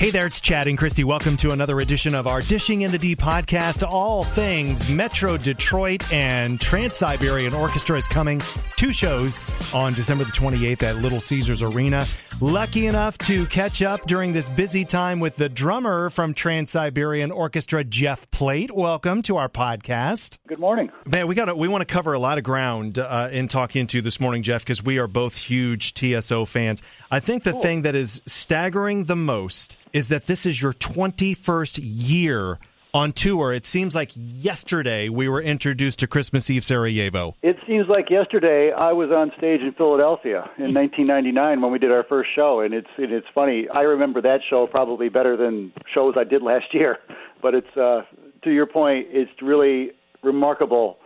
[0.00, 1.02] Hey there, it's Chad and Christy.
[1.02, 3.86] Welcome to another edition of our Dishing in the D podcast.
[3.88, 8.42] All things Metro Detroit and Trans Siberian Orchestra is coming.
[8.76, 9.38] Two shows
[9.72, 12.04] on December the 28th at Little Caesars Arena.
[12.40, 17.30] Lucky enough to catch up during this busy time with the drummer from Trans Siberian
[17.30, 18.72] Orchestra, Jeff Plate.
[18.74, 20.38] Welcome to our podcast.
[20.48, 20.90] Good morning.
[21.06, 23.98] Man, we got we want to cover a lot of ground uh, in talking to
[23.98, 26.82] you this morning, Jeff, because we are both huge TSO fans.
[27.10, 27.62] I think the cool.
[27.62, 32.58] thing that is staggering the most is that this is your 21st year
[32.92, 33.52] on tour.
[33.52, 37.36] It seems like yesterday we were introduced to Christmas Eve Sarajevo.
[37.42, 41.92] It seems like yesterday I was on stage in Philadelphia in 1999 when we did
[41.92, 43.68] our first show, and it's and it's funny.
[43.72, 46.98] I remember that show probably better than shows I did last year.
[47.42, 48.04] But it's uh,
[48.44, 49.90] to your point, it's really
[50.22, 50.96] remarkable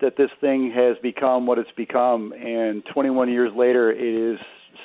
[0.00, 4.40] that this thing has become what it's become, and 21 years later, it is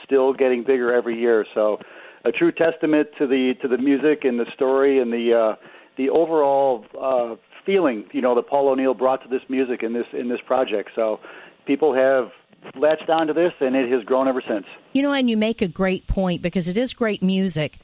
[0.05, 1.47] still getting bigger every year.
[1.55, 1.79] So
[2.25, 5.55] a true testament to the to the music and the story and the uh,
[5.97, 10.05] the overall uh, feeling you know that Paul O'Neill brought to this music in this
[10.13, 10.91] in this project.
[10.95, 11.19] So
[11.65, 12.31] people have
[12.75, 14.65] latched onto this, and it has grown ever since.
[14.93, 17.77] You know, and you make a great point because it is great music.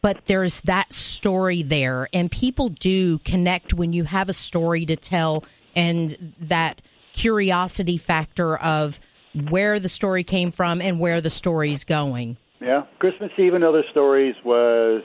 [0.00, 4.94] But there's that story there, and people do connect when you have a story to
[4.94, 6.80] tell, and that
[7.14, 9.00] curiosity factor of
[9.48, 12.36] where the story came from and where the story's going.
[12.62, 15.02] Yeah, Christmas Eve and Other Stories was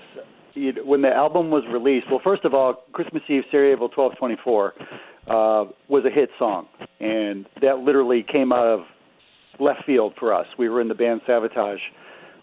[0.85, 2.05] when the album was released.
[2.09, 4.73] Well, first of all, Christmas Eve Sarajevo 1224
[5.27, 6.67] uh, was a hit song,
[6.99, 8.81] and that literally came out of
[9.59, 10.45] left field for us.
[10.59, 11.79] We were in the band Savatage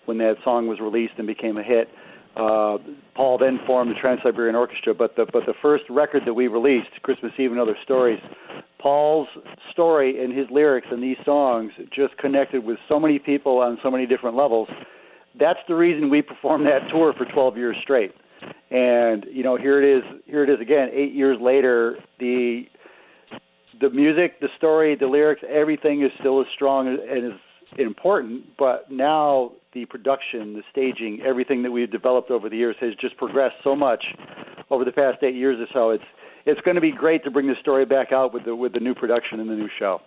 [0.06, 1.88] when that song was released and became a hit.
[2.34, 2.78] Uh,
[3.14, 6.48] Paul then formed the Trans Siberian Orchestra, but the but the first record that we
[6.48, 8.18] released, Christmas Eve and Other Stories,
[8.80, 9.28] Paul's
[9.70, 13.92] story and his lyrics and these songs just connected with so many people on so
[13.92, 14.68] many different levels
[15.38, 18.12] that's the reason we performed that tour for 12 years straight.
[18.70, 20.04] And you know, here it is.
[20.26, 20.90] Here it is again.
[20.92, 22.64] Eight years later, the
[23.80, 27.38] the music, the story, the lyrics, everything is still as strong and as
[27.78, 28.56] important.
[28.58, 33.16] But now the production, the staging, everything that we've developed over the years has just
[33.16, 34.04] progressed so much
[34.70, 35.90] over the past eight years or so.
[35.90, 36.04] It's
[36.46, 38.80] it's going to be great to bring the story back out with the with the
[38.80, 40.00] new production and the new show.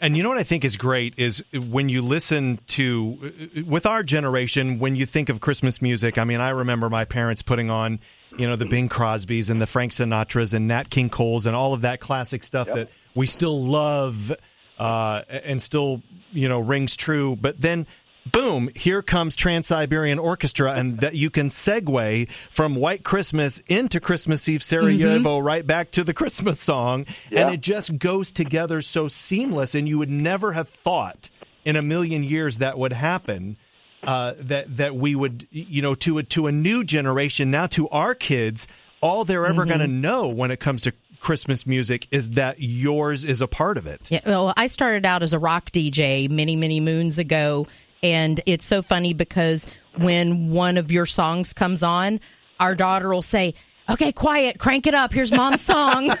[0.00, 4.02] And you know what I think is great is when you listen to with our
[4.02, 6.18] generation when you think of Christmas music.
[6.18, 8.00] I mean, I remember my parents putting on
[8.36, 11.72] you know the Bing Crosbys and the Frank Sinatras and Nat King Coles and all
[11.72, 12.76] of that classic stuff yep.
[12.76, 14.32] that we still love
[14.78, 17.36] uh, and still you know rings true.
[17.36, 17.86] But then
[18.32, 24.00] boom, here comes Trans Siberian Orchestra, and that you can segue from White Christmas into
[24.00, 25.46] Christmas Eve Sarajevo mm-hmm.
[25.46, 27.42] right back to the Christmas song, yeah.
[27.42, 29.74] and it just goes together so seamless.
[29.74, 31.30] And you would never have thought
[31.64, 33.56] in a million years that would happen.
[34.04, 37.88] Uh, that that we would you know to a to a new generation now to
[37.88, 38.68] our kids
[39.00, 39.70] all they're ever mm-hmm.
[39.70, 43.76] going to know when it comes to Christmas music is that yours is a part
[43.76, 44.08] of it.
[44.10, 47.66] Yeah, well, I started out as a rock DJ many, many moons ago,
[48.02, 49.66] and it's so funny because
[49.96, 52.20] when one of your songs comes on,
[52.60, 53.54] our daughter will say,
[53.90, 55.12] Okay, quiet, crank it up.
[55.14, 56.14] Here's mom's song.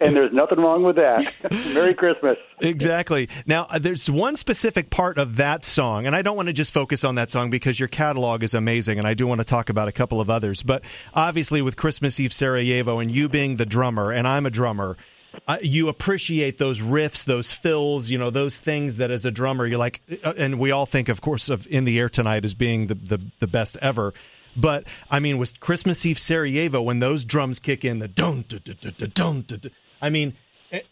[0.00, 1.32] and there's nothing wrong with that.
[1.72, 2.36] Merry Christmas.
[2.60, 3.28] Exactly.
[3.46, 6.72] Now, uh, there's one specific part of that song, and I don't want to just
[6.72, 9.70] focus on that song because your catalog is amazing, and I do want to talk
[9.70, 10.64] about a couple of others.
[10.64, 10.82] But
[11.14, 14.96] obviously, with Christmas Eve Sarajevo and you being the drummer, and I'm a drummer,
[15.46, 19.66] uh, you appreciate those riffs, those fills, you know, those things that as a drummer
[19.66, 22.54] you're like, uh, and we all think, of course, of "In the Air Tonight" as
[22.54, 24.14] being the the, the best ever.
[24.56, 28.60] But I mean, with Christmas Eve Sarajevo, when those drums kick in, the dun dun
[28.64, 30.34] dun dun dun, dun I mean,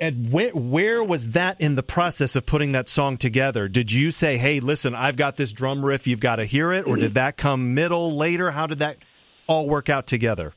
[0.00, 3.68] and where where was that in the process of putting that song together?
[3.68, 6.86] Did you say, "Hey, listen, I've got this drum riff, you've got to hear it,"
[6.86, 7.02] or mm-hmm.
[7.02, 8.52] did that come middle later?
[8.52, 8.98] How did that
[9.46, 10.54] all work out together?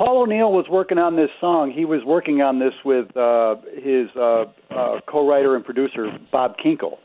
[0.00, 1.70] Paul O'Neill was working on this song.
[1.70, 6.96] He was working on this with uh, his uh, uh, co-writer and producer Bob Kinkel,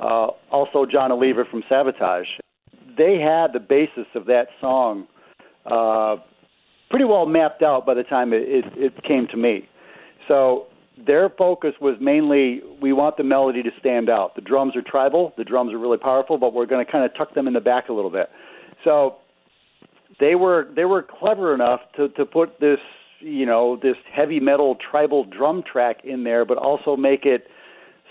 [0.00, 2.24] uh, also Jon Oliva from Savatage.
[2.98, 5.06] They had the basis of that song
[5.66, 6.16] uh,
[6.90, 9.68] pretty well mapped out by the time it, it, it came to me.
[10.26, 10.66] So
[11.06, 14.34] their focus was mainly we want the melody to stand out.
[14.34, 17.16] The drums are tribal, the drums are really powerful, but we're going to kind of
[17.16, 18.30] tuck them in the back a little bit.
[18.82, 19.18] So
[20.20, 22.78] they were they were clever enough to to put this
[23.20, 27.46] you know this heavy metal tribal drum track in there, but also make it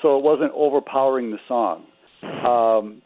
[0.02, 1.86] so it wasn't overpowering the song.
[2.24, 3.02] Um,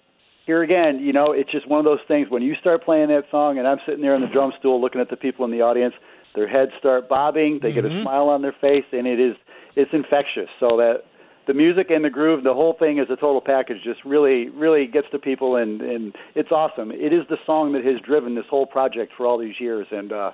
[0.46, 3.24] here again, you know, it's just one of those things when you start playing that
[3.32, 5.62] song, and I'm sitting there in the drum stool looking at the people in the
[5.62, 5.94] audience,
[6.36, 7.76] their heads start bobbing, they mm-hmm.
[7.76, 8.04] get a mm-hmm.
[8.04, 9.36] smile on their face, and it is
[9.76, 10.50] it's infectious.
[10.60, 11.04] So that
[11.48, 14.88] the music and the groove, the whole thing is a total package just really, really
[14.88, 16.92] gets to people, and and it's awesome.
[16.92, 20.12] It is the song that has driven this whole project for all these years, and
[20.12, 20.32] uh,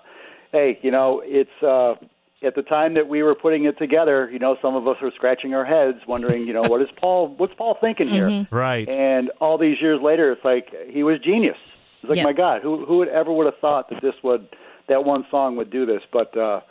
[0.51, 1.95] hey, you know, it's uh,
[2.43, 4.29] at the time that we were putting it together.
[4.31, 7.29] You know, some of us were scratching our heads, wondering, you know, what is Paul,
[7.37, 8.27] what's Paul thinking here?
[8.27, 8.55] Mm-hmm.
[8.55, 8.87] Right.
[8.89, 11.57] And all these years later, it's like he was genius.
[12.01, 12.23] It's like, Yeah.
[12.23, 14.47] my God, who who would ever would have thought that this would
[14.87, 16.01] that one song would do this?
[16.11, 16.61] But uh,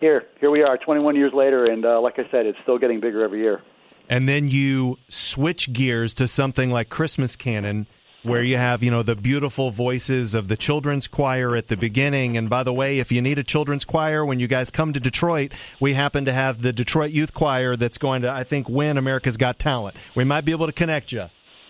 [0.00, 3.00] here, here we are, 21 years later, and uh, like I said, it's still getting
[3.00, 3.60] bigger every year.
[4.10, 7.86] And then you switch gears to something like Christmas Canon,
[8.24, 12.36] where you have you know the beautiful voices of the children's choir at the beginning.
[12.36, 15.00] And by the way, if you need a children's choir when you guys come to
[15.00, 18.98] Detroit, we happen to have the Detroit Youth Choir that's going to I think win
[18.98, 19.96] America's Got Talent.
[20.14, 21.26] We might be able to connect you.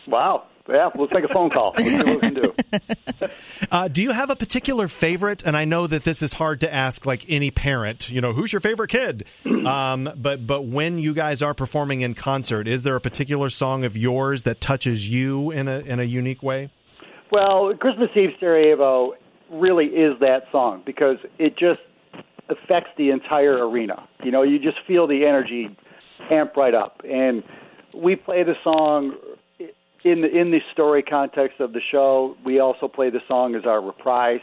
[0.09, 0.45] Wow.
[0.71, 1.75] Yeah, let's make a phone call.
[1.77, 2.55] Let's see what we can do.
[3.71, 5.45] Uh, do you have a particular favorite?
[5.45, 8.11] And I know that this is hard to ask like any parent.
[8.11, 9.27] You know, who's your favorite kid?
[9.61, 13.85] Um, but but when you guys are performing in concert, is there a particular song
[13.85, 16.71] of yours that touches you in a in a unique way?
[17.31, 19.15] Well, Christmas Eve Sarajevo
[19.51, 21.81] really is that song because it just
[22.49, 24.09] affects the entire arena.
[24.25, 25.77] You know, you just feel the energy
[26.31, 27.03] amp right up.
[27.09, 27.43] And
[27.95, 29.15] we play the song
[30.05, 32.37] in the in the story context of the show.
[32.45, 34.41] We also play the song as our reprise.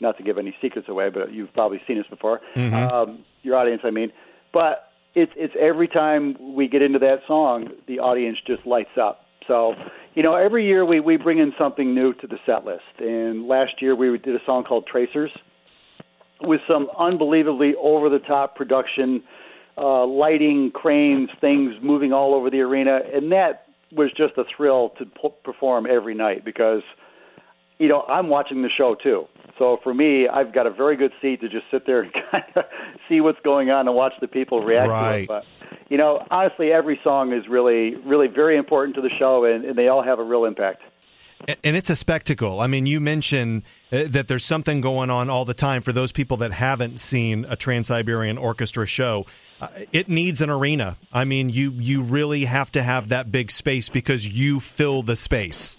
[0.00, 2.40] Not to give any secrets away, but you've probably seen us before.
[2.74, 4.12] Um, your audience, I mean.
[4.52, 9.26] But it's it's every time we get into that song, the audience just lights up.
[9.46, 9.74] So,
[10.14, 12.82] you know, every year we we bring in something new to the set list.
[12.98, 15.30] And last year we did a song called Tracers
[16.40, 19.22] with some unbelievably over the top production,
[19.78, 24.90] uh, lighting, cranes, things moving all over the arena, and that was just a thrill
[24.98, 26.82] to p- perform every night because,
[27.78, 29.26] you know, I'm watching the show too.
[29.58, 32.44] So for me, I've got a very good seat to just sit there and kind
[32.56, 32.64] of
[33.08, 35.28] see what's going on and watch the people react to it.
[35.28, 35.44] But
[35.88, 39.76] you know, honestly, every song is really, really very important to the show, and, and
[39.76, 40.80] they all have a real impact.
[41.64, 42.60] And it's a spectacle.
[42.60, 46.12] I mean, you mentioned uh, that there's something going on all the time for those
[46.12, 49.26] people that haven't seen a Trans Siberian Orchestra show.
[49.60, 50.96] Uh, it needs an arena.
[51.12, 55.16] I mean, you you really have to have that big space because you fill the
[55.16, 55.78] space.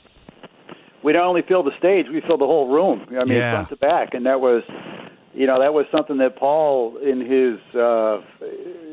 [1.04, 3.06] we don't only fill the stage, we fill the whole room.
[3.10, 3.52] I mean, Yeah.
[3.56, 4.64] front to back, and that was,
[5.34, 8.22] you know, that was something that Paul, in his uh,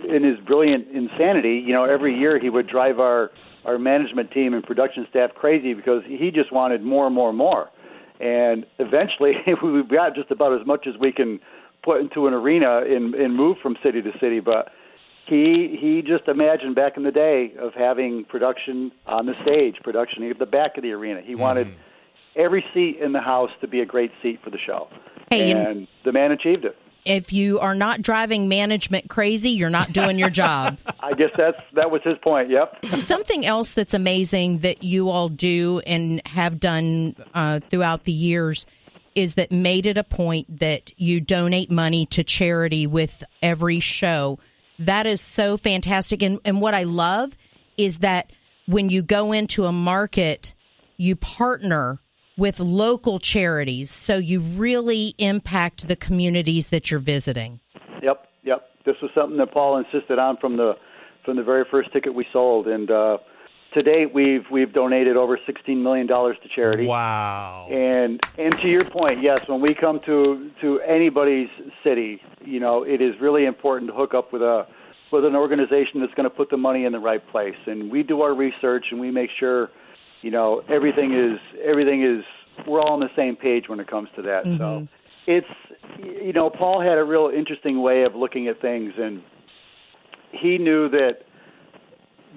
[0.08, 3.30] in his brilliant insanity, you know, every year he would drive our
[3.64, 7.38] our management team and production staff crazy because he just wanted more and more and
[7.38, 7.70] more,
[8.20, 11.40] and eventually we got just about as much as we can
[11.82, 14.72] put into an arena and, and move from city to city, but.
[15.26, 20.28] He he just imagined back in the day of having production on the stage, production
[20.28, 21.20] at the back of the arena.
[21.20, 21.40] He mm-hmm.
[21.40, 21.74] wanted
[22.34, 24.88] every seat in the house to be a great seat for the show.
[25.30, 26.76] Hey, and- and the man achieved it.
[27.04, 30.78] If you are not driving management crazy, you're not doing your job.
[31.00, 32.50] I guess that's that was his point.
[32.50, 32.84] Yep.
[33.00, 38.66] Something else that's amazing that you all do and have done uh, throughout the years
[39.14, 44.38] is that made it a point that you donate money to charity with every show.
[44.78, 46.22] That is so fantastic.
[46.22, 47.36] And, and what I love
[47.76, 48.30] is that
[48.66, 50.54] when you go into a market,
[50.96, 51.98] you partner
[52.40, 53.90] with local charities.
[53.90, 57.60] So you really impact the communities that you're visiting.
[58.02, 58.26] Yep.
[58.44, 58.60] Yep.
[58.86, 60.72] This was something that Paul insisted on from the
[61.24, 63.18] from the very first ticket we sold, and uh,
[63.74, 66.86] to date we've we've donated over sixteen million dollars to charity.
[66.86, 67.68] Wow.
[67.70, 71.50] And and to your point, yes, when we come to to anybody's
[71.84, 74.66] city, you know, it is really important to hook up with a
[75.12, 77.60] with an organization that's going to put the money in the right place.
[77.66, 79.68] And we do our research and we make sure,
[80.22, 82.24] you know, everything is everything is
[82.66, 84.44] we're all on the same page when it comes to that.
[84.58, 84.86] So
[85.26, 85.46] it's
[85.98, 89.22] you know, Paul had a real interesting way of looking at things and
[90.32, 91.22] he knew that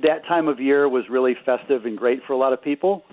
[0.01, 3.03] that time of year was really festive and great for a lot of people,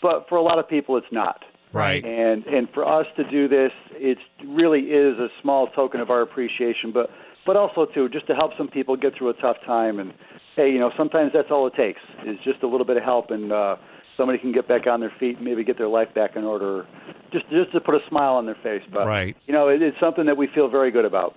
[0.00, 1.44] but for a lot of people it's not.
[1.72, 2.04] Right.
[2.04, 6.22] And and for us to do this, it really is a small token of our
[6.22, 7.10] appreciation, but
[7.44, 9.98] but also too just to help some people get through a tough time.
[9.98, 10.14] And
[10.56, 13.30] hey, you know, sometimes that's all it takes is just a little bit of help,
[13.30, 13.76] and uh,
[14.18, 16.86] somebody can get back on their feet, and maybe get their life back in order,
[17.32, 18.82] just just to put a smile on their face.
[18.92, 19.34] But Right.
[19.46, 21.34] you know, it, it's something that we feel very good about.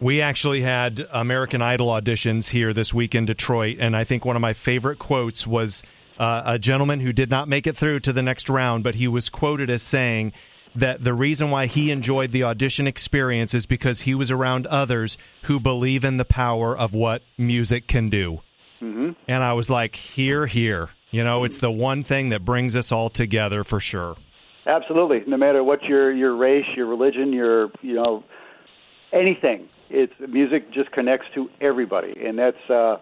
[0.00, 4.34] We actually had American Idol auditions here this week in Detroit, and I think one
[4.34, 5.84] of my favorite quotes was
[6.18, 9.06] uh, a gentleman who did not make it through to the next round, but he
[9.06, 10.32] was quoted as saying
[10.74, 15.18] that the reason why he enjoyed the audition experience is because he was around others
[15.42, 18.40] who believe in the power of what music can do.
[18.80, 19.10] Mm-hmm.
[19.28, 20.88] And I was like, here, here.
[21.12, 24.16] You know, it's the one thing that brings us all together for sure.
[24.66, 25.20] Absolutely.
[25.26, 28.24] No matter what your your race, your religion, your you know
[29.12, 32.96] anything, it's music just connects to everybody, and that's uh,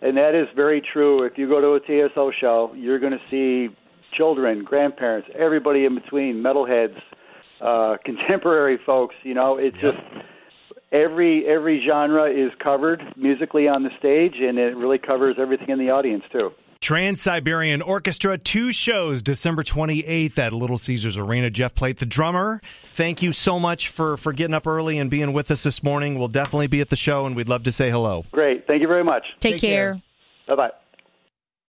[0.00, 1.24] And that is very true.
[1.24, 3.74] If you go to a TSO show, you're going to see
[4.16, 6.96] children, grandparents, everybody in between, metalheads,
[7.60, 9.14] uh, contemporary folks.
[9.22, 9.98] You know, it's just
[10.92, 15.78] every every genre is covered musically on the stage, and it really covers everything in
[15.78, 16.52] the audience too.
[16.80, 21.50] Trans Siberian Orchestra, two shows, December 28th at Little Caesars Arena.
[21.50, 25.34] Jeff Plate, the drummer, thank you so much for, for getting up early and being
[25.34, 26.18] with us this morning.
[26.18, 28.24] We'll definitely be at the show, and we'd love to say hello.
[28.32, 28.66] Great.
[28.66, 29.24] Thank you very much.
[29.40, 29.92] Take, Take care.
[29.92, 30.56] care.
[30.56, 30.79] Bye bye.